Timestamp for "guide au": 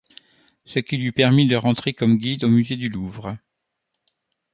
2.17-2.47